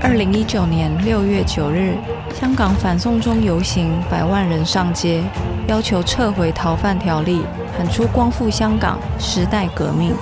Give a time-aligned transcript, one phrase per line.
[0.00, 1.96] 二零一九年六月九日，
[2.32, 5.24] 香港反送中游行，百万人上街，
[5.66, 7.42] 要求撤回逃犯条例，
[7.76, 10.14] 喊出“光复香港，时代革命”。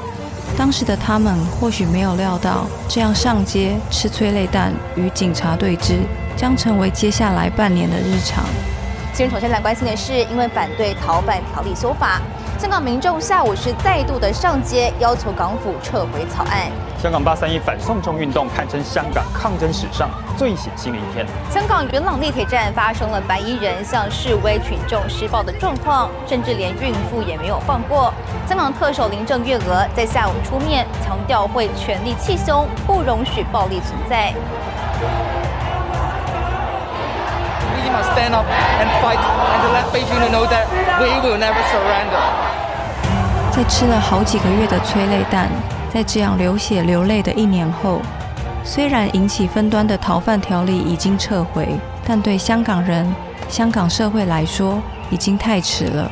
[0.56, 5.97] 当时的他们或许没有料到，这样上街吃催泪弹与警察对峙，
[6.37, 8.45] 将成为接下来半年的日常。
[9.13, 12.21] 今日首先来关心的是，因为反对逃犯条例修法，
[12.58, 16.70] 香港民众下午是再度的上街，要求港府撤回草案。
[17.06, 21.24] 香港八三一反送中运动堪称香港抗争史上最血腥的一天。
[21.48, 28.12] 香港元朗地铁站发生了白衣人向示威群众施暴的状况，甚至连孕妇也没有放过。
[28.48, 34.34] 香港特首林郑月娥在下午出面强调会全力气凶，不容许暴力存在。
[37.70, 38.47] We must stand up
[38.80, 40.66] and fight and to let Beijing know that
[40.98, 42.19] we will never surrender.
[43.52, 45.48] 在吃了好几个月的催泪弹。
[45.93, 48.01] 在这样流血流泪的一年后，
[48.65, 51.69] 虽然引起纷端的逃犯条例已经撤回，
[52.05, 53.06] 但对香港人、
[53.48, 56.11] 香港社会来说，已经太迟了。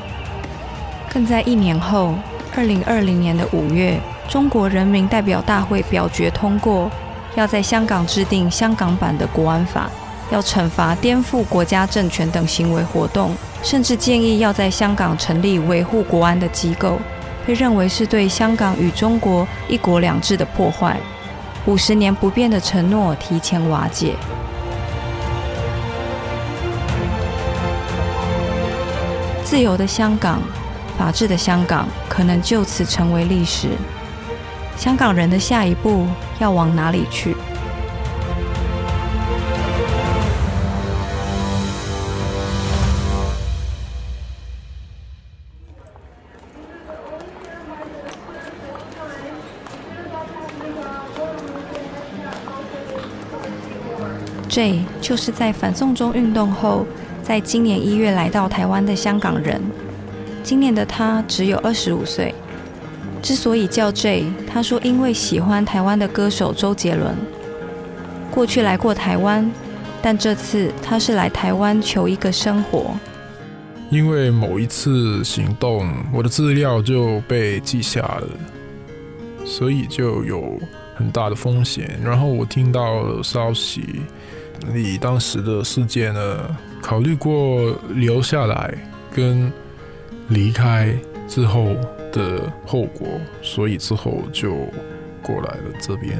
[1.12, 2.14] 更在一年后，
[2.56, 6.90] 二零二零年的五月，中国人民代表大会表决通过，
[7.34, 9.90] 要在香港制定香港版的国安法，
[10.30, 16.98] 要惩罚颠覆国家政权等行为活动，甚至建议要在香港成立维护国安的机构。
[17.46, 20.98] 被认为是对香港与中国一国两制的破坏，
[21.66, 24.14] 五十年不变的承诺提前瓦解。
[29.44, 30.40] 自由的香港，
[30.98, 33.68] 法治的香港，可能就此成为历史。
[34.76, 36.06] 香港人的下一步
[36.40, 37.36] 要往哪里去
[54.54, 56.86] ？J 就是在反送中运动后，
[57.24, 59.60] 在今年一月来到台湾的香港人。
[60.44, 62.32] 今年的他只有二十五岁。
[63.20, 67.16] 之所以叫 J，他说因为喜欢台湾的歌手周杰伦。
[68.30, 69.50] 过去来过台湾，
[70.00, 72.94] 但这次他是来台湾求一个生活。
[73.90, 78.28] 因为某一次行动，我的资料就被记下了，
[79.44, 80.56] 所以就有
[80.94, 81.98] 很大的风险。
[82.04, 83.82] 然后我听到消息。
[84.72, 86.56] 你当时的事件呢？
[86.82, 88.74] 考虑过留下来
[89.10, 89.50] 跟
[90.28, 90.94] 离开
[91.26, 91.74] 之后
[92.12, 93.08] 的后果，
[93.40, 94.54] 所以之后就
[95.22, 96.18] 过来了这边。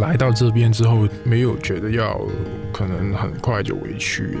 [0.00, 2.20] 来到这边之后，没有觉得要
[2.74, 4.36] 可能很快就回去，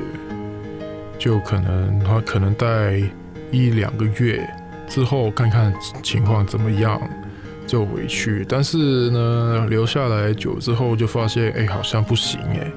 [1.18, 3.00] 就可能他可能待
[3.50, 4.46] 一两个月
[4.86, 5.72] 之后看看
[6.02, 7.00] 情况怎么样。
[7.68, 8.78] 就回去，但是
[9.10, 12.72] 呢，留下来久之后就发现，哎，好像不行哎。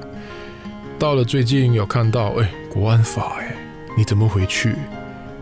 [0.98, 3.56] 到了最近有看到，哎，国安法哎，
[3.96, 4.76] 你怎么回去？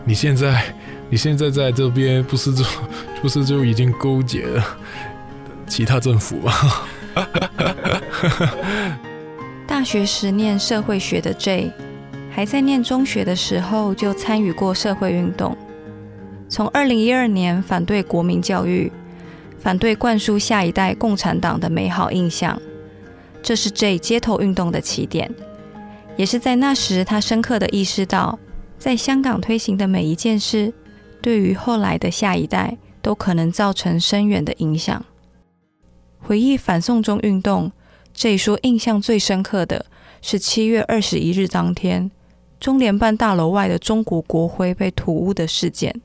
[0.04, 0.62] 你现在
[1.10, 2.64] 你现在在这边不是就
[3.20, 4.64] 不是就已经勾结了
[5.66, 6.52] 其他政府吗？
[9.66, 11.72] 大学时念社会学的 J，
[12.30, 15.56] 还在念中学的时候就参与过社会运动，
[16.48, 18.90] 从二零一二年反对国民教育。
[19.60, 22.60] 反对灌输下一代共产党的美好印象，
[23.42, 25.30] 这是 J 街头运动的起点，
[26.16, 28.38] 也是在那时他深刻的意识到，
[28.78, 30.72] 在香港推行的每一件事，
[31.20, 35.04] 对于后来的下一代都可能造成深远的影响。
[36.18, 37.70] 回忆反送中运动
[38.14, 39.84] ，J 说印象最深刻的
[40.22, 42.10] 是七月二十一日当天，
[42.58, 46.00] 中联办大楼外的中国国徽被涂污的事件。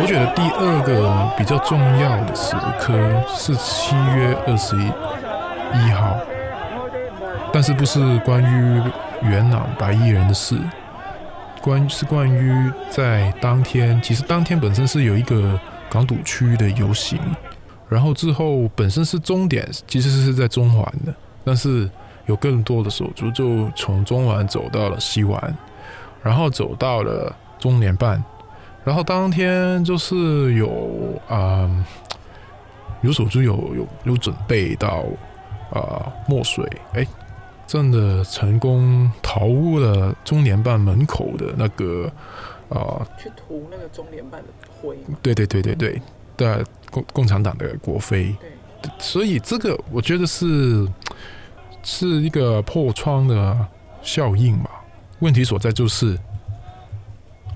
[0.00, 2.94] 我觉得第二个比较重要的时刻
[3.34, 6.16] 是七月二十一号，
[7.52, 8.82] 但是不是关于
[9.28, 10.56] 元朗白衣人的事，
[11.60, 15.58] 关是关于在当天，其实当天本身是有一个
[15.90, 17.18] 港岛区的游行，
[17.88, 21.12] 然后之后本身是终点其实是在中环的，
[21.44, 21.90] 但是
[22.26, 25.52] 有更多的手足就从中环走到了西环，
[26.22, 28.22] 然后走到了中年半。
[28.88, 30.66] 然后当天就是有
[31.28, 31.84] 啊、嗯，
[33.02, 35.04] 有手足有有有准备到
[35.70, 37.06] 啊墨水，哎，
[37.66, 42.10] 真的成功逃入了中联办门口的那个
[42.70, 44.48] 啊，去涂那个中联办的
[44.80, 44.96] 徽。
[45.20, 46.00] 对对对对对，
[46.38, 48.34] 的共共产党的国徽。
[48.40, 50.88] 对，所以这个我觉得是
[51.82, 53.66] 是一个破窗的
[54.00, 54.70] 效应嘛。
[55.18, 56.18] 问题所在就是。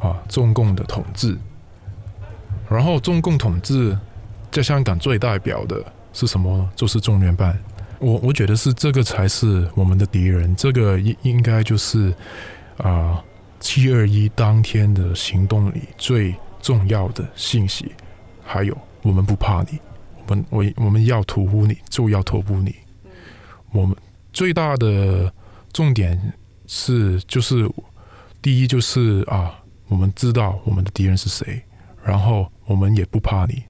[0.02, 1.38] 啊，中共的统治
[2.68, 3.96] 然后中共统治
[4.50, 5.82] 在香港最代表的
[6.12, 6.68] 是什么？
[6.74, 7.56] 就是中联办。
[7.98, 12.12] 我我觉得是这个才是我们的敌人，这个应应该就是
[12.78, 13.22] 啊
[13.60, 17.92] 七二一当天的行动里最重要的信息。
[18.42, 19.78] 还有，我们不怕你，
[20.26, 22.74] 我们我我们要屠夫你，就要屠夫你。
[23.70, 23.96] 我们
[24.32, 25.32] 最大的
[25.72, 26.32] 重点
[26.66, 27.70] 是，就是
[28.42, 29.61] 第一就是啊，
[29.92, 31.62] 我们知道我们的敌人是谁，
[32.02, 33.62] 然后我们也不怕你。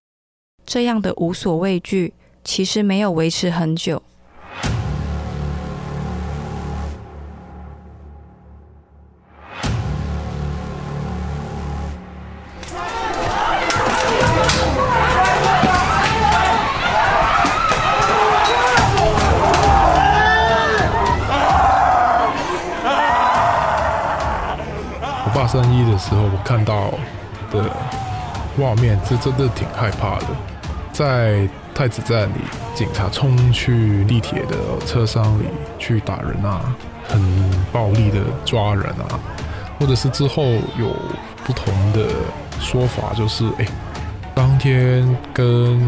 [0.64, 2.14] 这样的无所畏惧，
[2.44, 4.00] 其实没有维持很久。
[25.72, 26.92] 一的时候，我看到
[27.50, 27.64] 的
[28.56, 30.26] 画面，这真的挺害怕的。
[30.92, 32.34] 在太子站里，
[32.74, 35.44] 警察冲去地铁的车厢里
[35.78, 36.60] 去打人啊，
[37.08, 37.18] 很
[37.72, 39.18] 暴力的抓人啊，
[39.80, 40.44] 或者是之后
[40.78, 40.94] 有
[41.44, 42.06] 不同的
[42.60, 43.66] 说法，就是哎，
[44.34, 45.80] 当天跟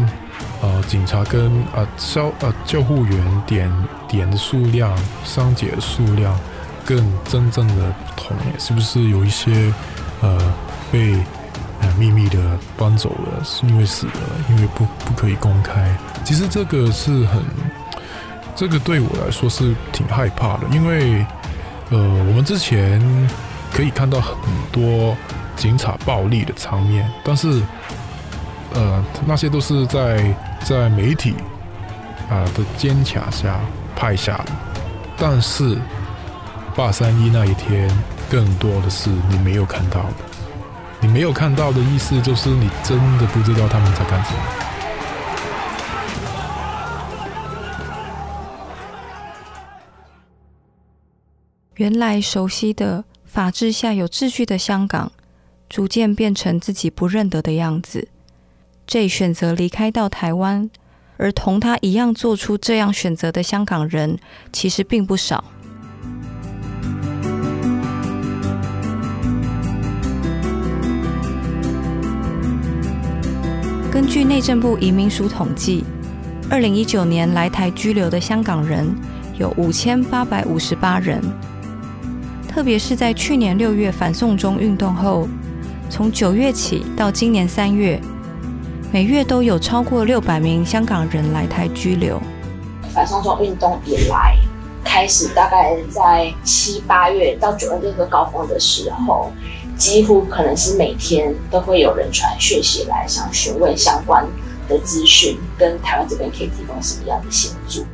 [0.61, 3.71] 呃警察跟呃消呃救护员点
[4.07, 4.91] 点的数量，
[5.23, 6.35] 伤者的数量。
[6.85, 7.73] 更真正的
[8.05, 9.73] 不同，是不是有一些
[10.21, 10.37] 呃
[10.91, 11.15] 被
[11.81, 12.37] 呃秘密的
[12.77, 14.13] 搬走了，是因为死了，
[14.51, 15.89] 因为不不可以公开。
[16.23, 17.43] 其实这个是很，
[18.55, 21.25] 这个对我来说是挺害怕的，因为
[21.89, 23.01] 呃我们之前
[23.73, 24.37] 可以看到很
[24.71, 25.17] 多
[25.55, 27.63] 警察暴力的场面，但是
[28.75, 30.31] 呃那些都是在
[30.63, 31.33] 在媒体
[32.29, 33.59] 啊、的监察下
[33.95, 34.51] 拍下的，
[35.17, 35.79] 但是。
[36.75, 37.89] 八三一那一天，
[38.29, 40.15] 更多的是你没有看到的。
[40.99, 44.39] 你没有看到的意思，就是你真的不知道他们在干什么。
[51.75, 55.13] 原来熟悉的法治下有秩序的香港，
[55.69, 58.09] 逐渐变成自己不认得的样子。
[58.85, 60.69] J 选择离开到台湾，
[61.15, 64.19] 而同他一样做出这样选择的香港人，
[64.51, 65.41] 其实并不少。
[74.07, 75.83] 据内政部移民署统计，
[76.49, 78.87] 二零一九年来台居留的香港人
[79.37, 81.21] 有五千八百五十八人。
[82.47, 85.27] 特别是在去年六月反送中运动后，
[85.89, 87.99] 从九月起到今年三月，
[88.91, 92.21] 每月都有超过六百名香港人来台居留。
[92.93, 94.37] 反送中运动以来，
[94.83, 99.31] 开始大概在七八月到九月这个高峰的时候。
[99.77, 104.25] 几乎可能是每天都会有人传讯息来，想询问相关
[104.67, 107.85] 的资讯，跟台湾这边可以提供什么样的协助。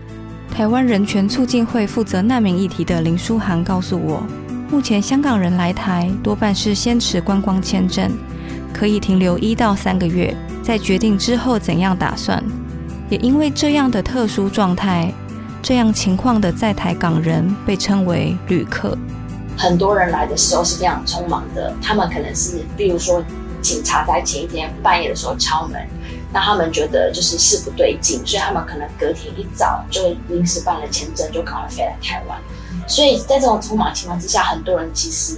[0.54, 4.22] 台湾人权促进会负责难民议题的林书涵告诉我，
[4.70, 8.12] 目前香港人来台多半是先持观光签证，
[8.74, 12.44] 可以停留一到三个月，再决定之后怎样打算。
[13.10, 15.12] 也因为这样的特殊状态，
[15.62, 18.98] 这样情况的在台港人被称为旅客。
[19.62, 23.24] 很多人来的时候是非常匆忙的，他们可能是，比如说
[23.62, 25.80] 警察在前一天半夜的时候敲门，
[26.34, 32.36] 那他们觉得就是事不对劲，所以他们可能隔天一早就临时办了签证，就赶快飞来台湾。
[32.88, 35.38] 所以在这种匆忙情况之下，很多人其实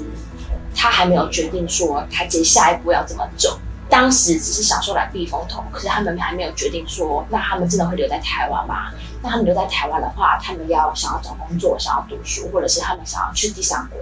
[0.73, 3.59] 他还没有决定说他接下一步要怎么走，
[3.89, 8.91] 当时只是想说来避风头，可是他们还没有决定说，那他们真的会留在台湾吗？
[9.21, 13.99] 那他们留在台湾的话，他们要想要找工作、想要读书，或者是他们想要去第三国，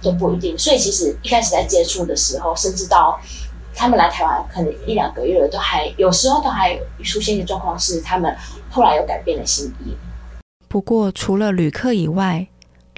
[0.00, 0.56] 都不一定。
[0.56, 3.20] 所以其实一开始在接触的时候，甚至到
[3.74, 8.34] 他们来台湾可能一两个月了，都还有时候都还出现一个状况是，他们
[8.70, 9.94] 后来又改变了心意。
[10.68, 12.46] 不过，除了旅客以外，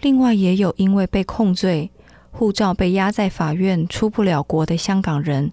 [0.01, 1.91] 另外也有因为被控罪、
[2.31, 5.53] 护照被押在法院出不了国的香港人，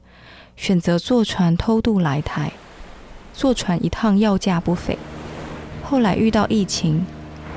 [0.55, 2.51] 选择坐船偷渡来台。
[3.33, 4.97] 坐船一趟要价不菲。
[5.83, 7.05] 后来遇到疫情，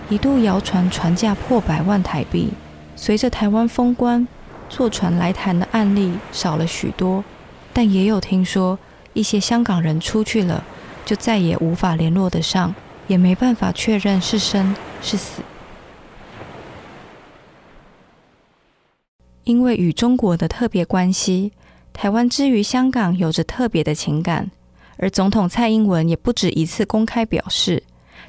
[0.08, 2.50] 一度谣传船价破百万台币。
[2.96, 4.26] 随着台湾封关，
[4.68, 7.22] 坐船来台的案例少了许多，
[7.72, 8.78] 但也有听说
[9.12, 10.64] 一些香港人出去了，
[11.04, 12.74] 就再也无法联络得上，
[13.06, 15.42] 也没办法确认是生是死。
[19.44, 21.52] 因为与中国的特别关系，
[22.00, 24.52] 台湾之于香港有着特别的情感，
[24.98, 27.82] 而总统蔡英文也不止一次公开表示。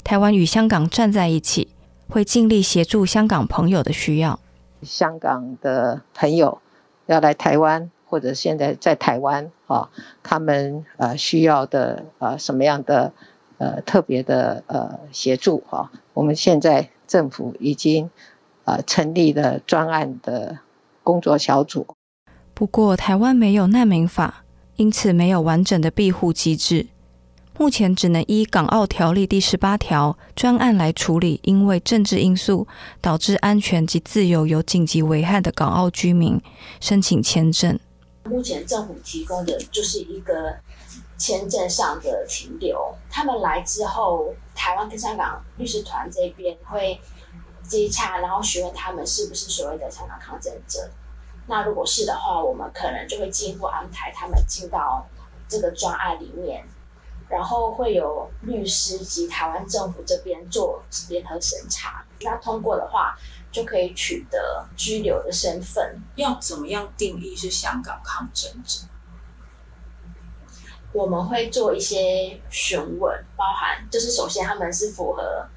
[0.03, 1.67] 台湾与香港站在一起，
[2.09, 4.39] 会尽力协助香港朋友的需要。
[4.81, 6.59] 香港的朋友
[7.05, 9.87] 要来台湾，或者现在在台湾啊，
[10.23, 13.13] 他们呃需要的呃什么样的
[13.59, 15.91] 呃特别的呃协助啊？
[16.15, 18.09] 我们现在政府已经
[18.63, 20.57] 呃成立了专案的
[21.03, 21.85] 工作小组。
[22.59, 24.43] 不过台湾没有难民法，
[24.75, 26.87] 因此没有完整的庇护机制。
[27.57, 32.67] 目前只能依《港澳条例》第十八条专案来处理，因为政治因素
[32.99, 36.37] 导致安全及自由有紧急危害的港澳居民
[36.81, 37.79] 申请签证。
[38.25, 40.53] 目前政府提供的就是一个
[41.17, 42.93] 签证上的停留。
[43.09, 46.99] 他们来之后，台湾跟香港律师团这边会
[47.63, 50.89] 接洽，然后询问他们是不是所谓的香港抗争者。
[51.49, 55.05] 那如果是的话，我们可能就会进一步安排他们进到
[55.49, 56.63] 这个专案里面。
[57.27, 63.15] 然后会有律师及台湾政府这边做联合审查，那通过的话
[63.51, 66.01] 就可以取得居留的身份。
[66.15, 68.79] 要怎么样定义是香港抗争者？
[70.91, 75.47] 我们会做一些询问，包含就是首先他们是符合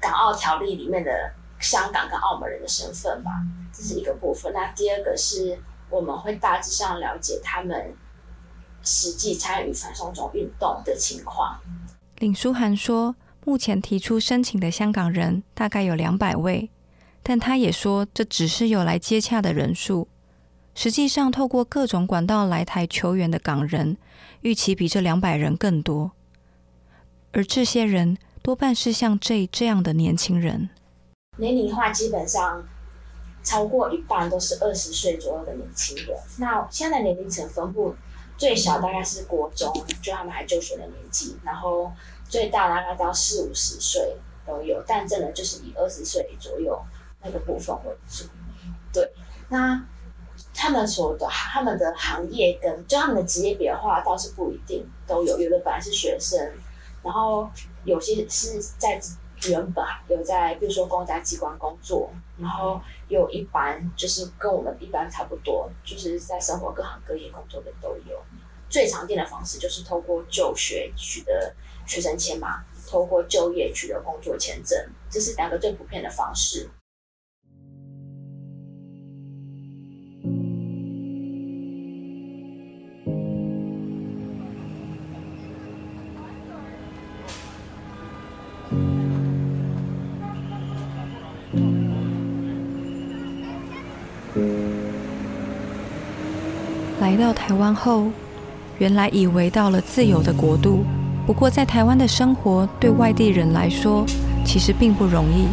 [0.00, 3.30] 港澳条例里面的香港跟澳门人的身份吧，
[3.72, 4.52] 这是一个部分。
[4.52, 7.94] 那第二个是我们会大致上了解他们。
[8.82, 11.60] 实际参与反送中运动的情况。
[12.16, 13.14] 林书涵说，
[13.44, 16.70] 目前提出申请的香港人大概有两百位，
[17.22, 20.08] 但他也说这只是有来接洽的人数。
[20.74, 23.98] 实际上，透过各种管道来台求援的港人，
[24.40, 26.12] 预期比这两百人更多。
[27.32, 30.70] 而这些人多半是像 J 这样的年轻人，
[31.40, 32.64] 年龄化基本上
[33.42, 36.16] 超过一半都是二十岁左右的年轻人。
[36.38, 37.96] 那现在年龄层分布。
[38.40, 39.70] 最小大概是国中，
[40.00, 41.92] 就他们还就学的年纪，然后
[42.26, 44.16] 最大大概到四五十岁
[44.46, 46.82] 都有，但真的就是以二十岁左右
[47.22, 48.24] 那个部分为主。
[48.94, 49.12] 对，
[49.50, 49.84] 那
[50.54, 56.50] 他们所的他们的行业跟就他们的职业别的话，倒是不一定都有，有的本来是学生，
[57.02, 57.46] 然后
[57.84, 58.98] 有些是在。
[59.48, 68.22] 原本有在，比如说公家机关工作，然后有一般就是跟我们一般差不多，就是在生活各行各业工作的都有。
[68.68, 71.54] 最常见的方式就是透过就学取得
[71.86, 74.78] 学生签嘛，透过就业取得工作签证，
[75.08, 76.70] 这是两个最普遍的方式。
[97.40, 98.04] 台湾后，
[98.78, 100.84] 原来以为到了自由的国度。
[101.26, 104.04] 不过，在台湾的生活对外地人来说，
[104.44, 105.46] 其实并不容易。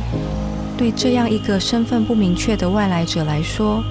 [0.78, 3.82] 对这样一个身份不明确的外来者来说，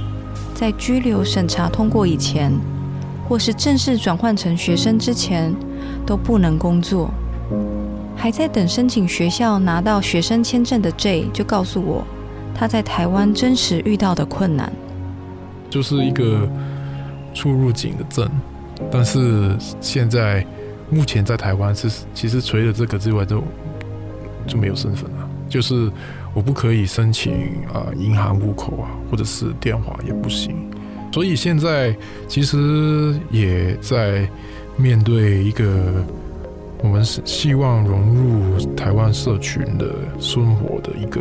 [0.55, 2.53] 在居留审查通过以前，
[3.27, 5.55] 或是正式转换成学生之前，
[6.05, 7.11] 都不能工作。
[8.15, 12.05] 还在等申请学校拿到学生签证的 J 就告诉我，
[12.55, 14.71] 他在台湾真实遇到的困难，
[15.71, 16.47] 就是一个。
[17.37, 18.27] 出入境的证，
[18.91, 20.45] 但是现在
[20.89, 23.45] 目前在台湾是其实除了这个之外就
[24.47, 25.91] 就没有身份了，就是
[26.33, 27.33] 我不可以申请
[27.75, 30.57] 啊银行户口啊，或者是电话也不行，
[31.13, 31.95] 所以现在
[32.27, 34.27] 其实也在
[34.79, 35.67] 面对一个
[36.83, 41.21] 我们是希望融入台湾社群的生活的一个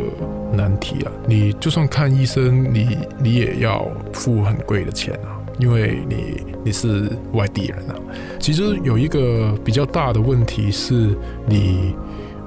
[0.52, 1.12] 难题啊。
[1.28, 5.35] 你就算看医生，你你也要付很贵的钱啊。
[5.58, 7.94] 因为你你是外地人啊，
[8.38, 11.94] 其实有一个比较大的问题是你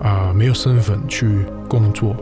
[0.01, 1.27] 啊、没有身份去
[1.67, 2.15] 工作，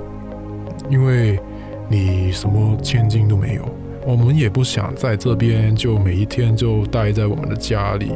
[0.89, 1.39] 因为
[1.88, 3.63] 你什么签证都没有。
[4.03, 8.13] 我们也不想在这边就每一天就待在我们的家里，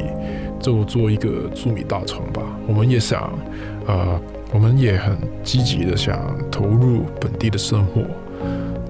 [0.58, 2.42] 就做一个住米大虫吧。
[2.66, 3.30] 我们也想、
[3.86, 4.20] 呃，
[4.52, 8.02] 我们也很积极的想投入本地的生活，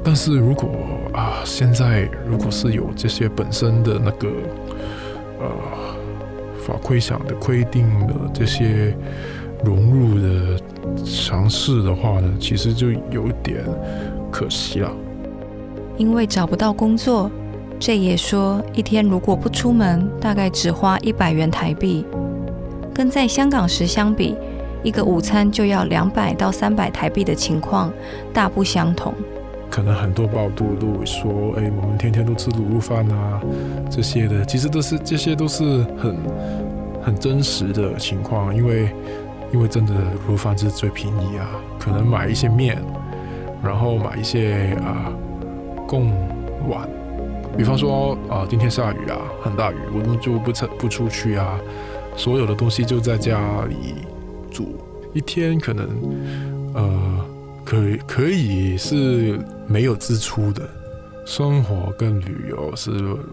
[0.04, 0.68] 但是如果
[1.12, 4.28] 啊，现在如果是有这些本身的那个
[5.38, 5.48] 呃
[6.58, 8.96] 法规上的规定的这些
[9.64, 10.60] 融入的
[11.04, 13.64] 尝试的话呢，其实就有点
[14.30, 14.90] 可惜了。
[15.96, 17.30] 因为找不到工作，
[17.78, 22.04] 这也说一天如果不出门，大概只花一百元台币，
[22.92, 24.34] 跟在香港时相比，
[24.82, 27.92] 一个午餐就要两百到三百台币的情况
[28.32, 29.14] 大不相同。
[29.72, 33.40] 可能很多报道都说，哎，我们天天都吃卤肉饭啊，
[33.90, 35.64] 这些的，其实都是这些都是
[35.96, 36.14] 很
[37.02, 38.90] 很真实的情况，因为
[39.50, 41.48] 因为真的卤肉饭是最便宜啊，
[41.80, 42.76] 可能买一些面，
[43.62, 45.10] 然后买一些啊
[45.88, 46.12] 贡
[46.68, 46.86] 碗，
[47.56, 51.58] 比方说啊、今天下雨啊，很大雨，我们就不出不出去啊，
[52.14, 53.94] 所有的东西就在家里
[54.50, 54.74] 煮，
[55.14, 55.88] 一天可能
[56.74, 57.26] 呃，
[57.64, 57.76] 可
[58.06, 60.68] 可以是没有支出的，
[61.24, 62.90] 生活跟旅游是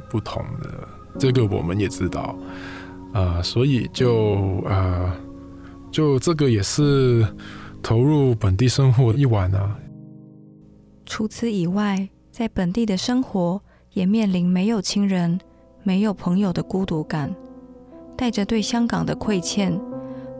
[0.09, 2.35] 不同的，这个我们也知道
[3.13, 5.15] 啊、所以就啊、
[5.91, 7.27] 就这个也是
[7.81, 9.77] 投入本地生活一晚啊。
[11.05, 13.61] 除此以外，在本地的生活。
[13.93, 15.37] 也面临没有亲人、
[15.81, 17.35] 没有朋友的孤独感，
[18.15, 19.77] 带着对香港的亏欠，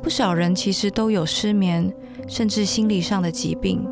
[0.03, 1.91] 不少人其实都有失眠，
[2.27, 3.85] 甚至心理上的疾病。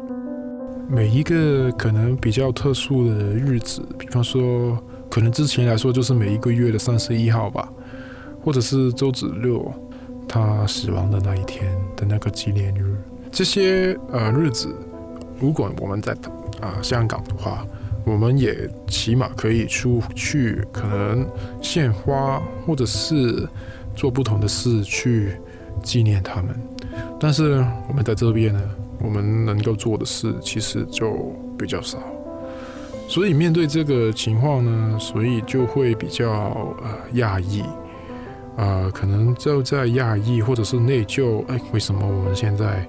[0.89, 4.77] 每一个可能比较特殊的日子，比方说，
[5.09, 7.67] 可能之前来说就是每一个月的三十一号吧，
[8.43, 9.71] 或者是周子六
[10.27, 12.95] 他死亡的那一天的那个纪念日，
[13.31, 14.73] 这些呃日子，
[15.39, 16.13] 如果我们在
[16.61, 17.65] 啊、香港的话。
[18.09, 18.55] 我们也
[18.87, 21.27] 起码可以出去，可能
[21.61, 23.45] 献花，或者是
[23.97, 25.33] 做不同的事去
[25.83, 26.57] 纪念他们。
[27.19, 28.61] 但是呢我们在这边呢，
[28.99, 31.11] 我们能够做的事其实就
[31.57, 31.99] 比较少。
[33.07, 37.63] 所以面对这个情况呢，所以就会比较呃压抑，
[38.57, 41.43] 呃，可能就在压抑或者是内疚。
[41.47, 42.85] 哎，为什么我们现在、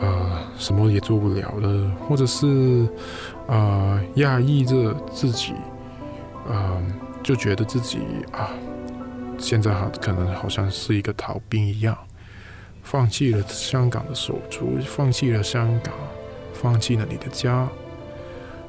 [0.00, 1.90] 呃、什么也做不了了？
[2.08, 2.86] 或者是？
[3.48, 5.54] 啊，压抑着自己，
[6.46, 6.82] 啊、呃，
[7.22, 8.50] 就觉得自己啊，
[9.38, 11.96] 现在好可能好像是一个逃兵一样，
[12.82, 15.92] 放弃了香港的手足，放弃了香港，
[16.52, 17.68] 放弃了你的家，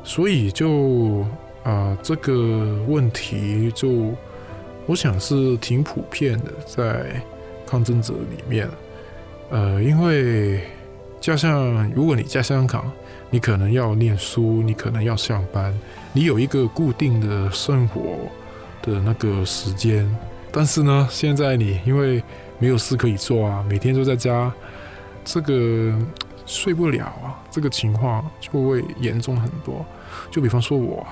[0.04, 1.26] 所以就
[1.64, 4.14] 啊，这个问题就
[4.86, 7.22] 我想是挺普遍的，在
[7.66, 8.70] 抗争者里面，
[9.50, 10.62] 呃，因为
[11.22, 12.92] 加上如果你在香港。
[13.32, 15.72] 你可能要念书，你可能要上班，
[16.14, 18.02] 你有一个固定的生活
[18.82, 20.10] 的那个时间。
[20.52, 22.24] 但是呢，现在你因为
[22.60, 24.52] 没有事可以做啊，每天都在家，
[25.26, 25.98] 这个
[26.46, 29.86] 睡不了啊，这个情况就会严重很多。
[30.30, 31.06] 就比方说我，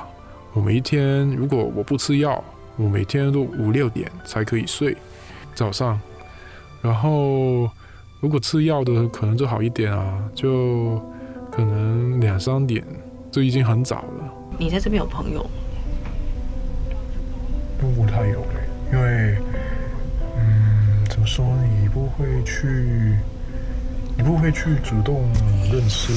[0.53, 2.43] 我每一天如果我不吃药，
[2.75, 4.95] 我每天都五六点才可以睡，
[5.55, 5.99] 早上。
[6.81, 7.69] 然后
[8.19, 11.01] 如果吃药的可能就好一点啊，就。
[11.49, 12.83] 可能两三点
[13.31, 14.33] 就已经很早了。
[14.59, 15.43] 你在这边有朋友？
[17.79, 19.37] 不，不太有嘞，因为，
[21.37, 21.45] 说？
[21.79, 23.15] 你不会去，
[24.17, 25.31] 你不会去主动
[25.71, 26.11] 认识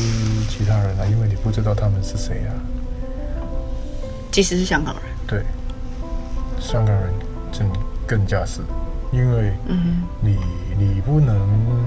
[0.49, 2.57] 其他人啊，因为你不知道他们是谁啊。
[4.31, 5.03] 即使是香港人。
[5.27, 5.43] 对，
[6.59, 7.13] 香港人
[7.53, 7.69] 真
[8.07, 8.63] 更加是，
[9.13, 10.39] 因为，嗯，你
[10.79, 11.87] 你不能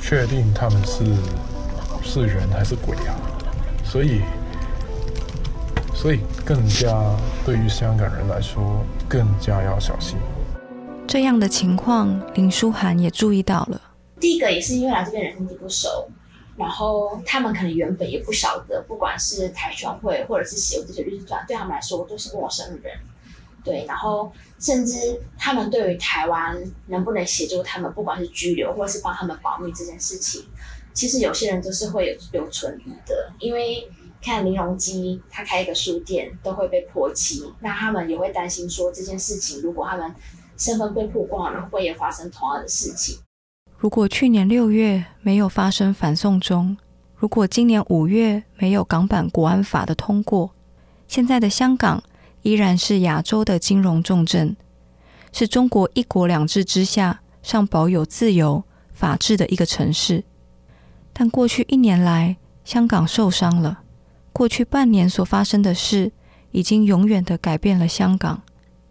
[0.00, 1.04] 确定他们是。
[2.04, 3.14] 是人还是鬼啊？
[3.84, 4.22] 所以，
[5.94, 6.90] 所以更加
[7.44, 10.18] 对于香港人来说，更加要小心。
[11.12, 13.78] 这样的情况，林书涵也注意到了。
[14.18, 16.08] 第一个也是因为来这边人生地不熟，
[16.56, 22.98] 然后他们可能原本也不晓得，不管是台权会或者是写这些律师团，对他们来说都是陌生人。
[23.62, 30.42] 对，然后甚至他们对于台湾能不能协助他们，不管是居留或者是帮他们保密这件事情。
[30.94, 33.86] 其实有些人都是会有有存疑的，因为
[34.22, 40.10] 看林荣基他开一个书店都会被泼漆，那他们也会担心说这件事情如果他们
[40.62, 43.18] 身份被曝光了，会也发生同样的事情。
[43.76, 46.76] 如果去年六月没有发生反送中，
[47.16, 50.52] 如果今年五月没有港版国安法的通过，
[51.08, 52.00] 现在的香港
[52.42, 54.54] 依然是亚洲的金融重镇，
[55.32, 60.22] 是中国一国两制之下尚保有自由法治的一个城市。
[61.12, 63.80] 但过去一年来，香港受伤了。
[64.32, 66.12] 过去半年所发生的事，
[66.52, 68.42] 已经永远的改变了香港，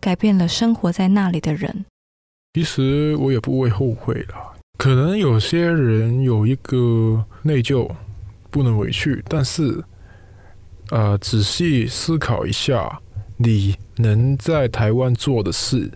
[0.01, 1.85] 改变了生活在那里的人。
[2.55, 4.35] 其实我也不会后悔了。
[4.77, 7.89] 可能有些人有一个内疚，
[8.49, 9.23] 不能回去。
[9.29, 9.81] 但是，
[10.89, 12.99] 呃，仔细思考一下，
[13.37, 15.89] 你能在台湾做的事，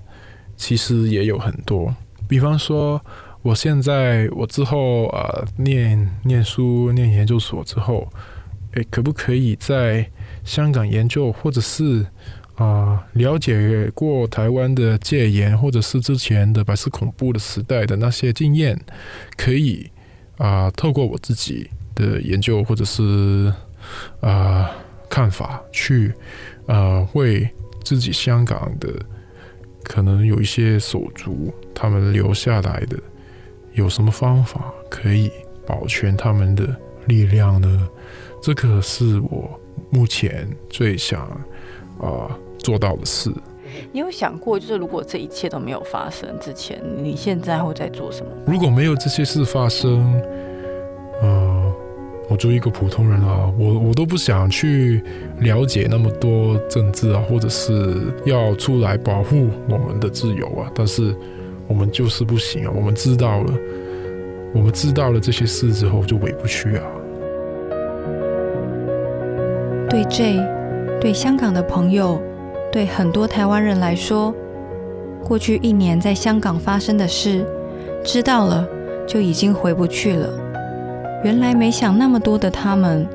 [0.56, 1.94] 其实也有很多。
[2.30, 3.02] 比方说。
[3.46, 8.12] 我现在，我之后、呃，念念书、念研究所之后，
[8.72, 10.10] 诶，可不可以在
[10.44, 12.04] 香港研究，或者是
[12.56, 18.80] 啊、了解过台湾的戒严，或者是之前的白色恐怖的时代的那些经验，
[19.36, 19.90] 可以
[20.38, 23.54] 啊、透过我自己的研究或者是
[24.22, 24.72] 啊、
[25.10, 26.14] 看法，去
[26.66, 27.50] 啊、呃，为
[27.84, 28.90] 自己香港的
[29.84, 32.98] 可能有一些手足，他们留下来的。
[33.74, 35.30] 有什么方法可以
[35.68, 36.74] 保全他们的
[37.08, 37.90] 力量呢？
[38.42, 41.22] 这个是我目前最想
[42.00, 42.32] 啊、
[42.66, 43.30] 做到的事。
[43.92, 48.32] 你有想过，就是如果这一切都没有发生之前，你现在会在做什么？
[48.48, 50.20] 如果没有这些事发生，
[51.22, 51.74] 嗯、呃，
[52.30, 55.04] 我就一个普通人啊，我我都不想去
[55.40, 60.72] 了解那么多政治啊，或者是要出来保护我们的自由啊。
[60.74, 61.14] 但是
[61.68, 63.54] 我们就是不行啊，我们知道了，
[64.54, 66.84] 我们知道了这些事之后就回不去啊。
[69.90, 70.40] 对 J，
[71.02, 72.22] 对香港的朋友。
[72.76, 74.36] 对很多台湾人来说，
[75.24, 77.46] 过去一年在香港发生的事，
[78.04, 78.68] 知道了
[79.08, 80.28] 就已经回不去了。
[81.24, 83.08] 原来没想那么多的他们，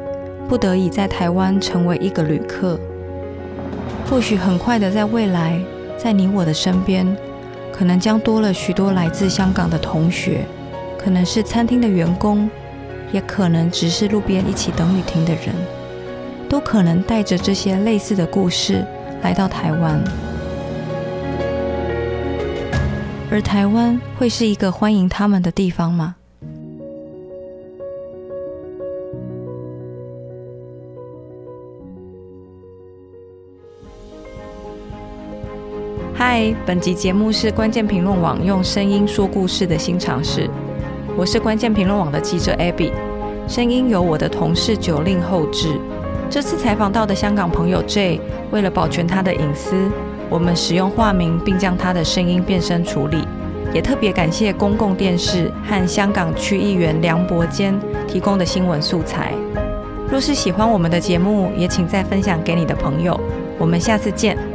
[0.48, 2.80] 不得已在台湾成为一个旅客。
[4.08, 5.60] 或许很快的，在未来，
[5.98, 7.06] 在你我的身边，
[7.70, 10.46] 可能将多了许多来自香港的同学，
[10.96, 12.48] 可能是餐厅的员工，
[13.12, 15.54] 也可能只是路边一起等雨停的人，
[16.48, 18.82] 都可能带着这些类似的故事。
[19.22, 20.02] 来到台湾，
[23.30, 26.16] 而台湾会是一个欢迎他们的地方吗？
[36.14, 40.48] 嗨，本集节目是关键评论网用声音说故事的新尝试。
[41.16, 42.90] 我是关键评论网的记者 Abby，
[43.46, 45.78] 声音由我的同事九令后制。
[46.30, 48.20] 这次采访到的香港朋友 J，
[48.52, 49.90] 为了保全他的隐私，
[50.28, 53.26] 我们使用化名，并将他的声音变声处理。
[53.74, 57.74] 也特别感谢公共电视和香港区议员梁伯坚
[58.06, 59.34] 提供的新闻素材。
[60.08, 63.18] 若是喜欢我们的节目，也请再分享给你的朋友。
[63.58, 64.49] 我们下次见。